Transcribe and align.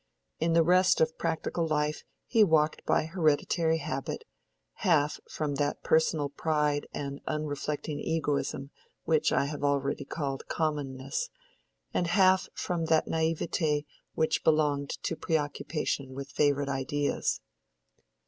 In 0.39 0.53
the 0.53 0.63
rest 0.63 0.99
of 0.99 1.15
practical 1.19 1.67
life 1.67 2.01
he 2.25 2.43
walked 2.43 2.83
by 2.87 3.05
hereditary 3.05 3.77
habit; 3.77 4.23
half 4.77 5.19
from 5.29 5.53
that 5.61 5.83
personal 5.83 6.27
pride 6.27 6.87
and 6.91 7.21
unreflecting 7.27 7.99
egoism 7.99 8.71
which 9.03 9.31
I 9.31 9.45
have 9.45 9.63
already 9.63 10.03
called 10.05 10.47
commonness, 10.47 11.29
and 11.93 12.07
half 12.07 12.49
from 12.55 12.85
that 12.85 13.05
naivete 13.07 13.85
which 14.15 14.43
belonged 14.43 14.89
to 15.03 15.15
preoccupation 15.15 16.15
with 16.15 16.31
favorite 16.31 16.67
ideas. 16.67 17.39